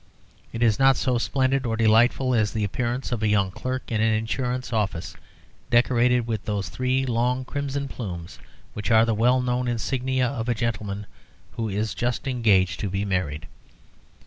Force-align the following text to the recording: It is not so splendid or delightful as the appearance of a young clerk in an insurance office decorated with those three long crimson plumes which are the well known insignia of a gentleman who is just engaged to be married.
It 0.51 0.63
is 0.63 0.79
not 0.79 0.97
so 0.97 1.19
splendid 1.19 1.63
or 1.63 1.75
delightful 1.77 2.33
as 2.33 2.53
the 2.53 2.63
appearance 2.63 3.11
of 3.11 3.21
a 3.21 3.27
young 3.27 3.51
clerk 3.51 3.91
in 3.91 4.01
an 4.01 4.13
insurance 4.15 4.73
office 4.73 5.15
decorated 5.69 6.25
with 6.25 6.43
those 6.45 6.69
three 6.69 7.05
long 7.05 7.45
crimson 7.45 7.87
plumes 7.87 8.39
which 8.73 8.89
are 8.89 9.05
the 9.05 9.13
well 9.13 9.41
known 9.41 9.67
insignia 9.67 10.25
of 10.25 10.49
a 10.49 10.55
gentleman 10.55 11.05
who 11.51 11.69
is 11.69 11.93
just 11.93 12.27
engaged 12.27 12.79
to 12.79 12.89
be 12.89 13.05
married. 13.05 13.45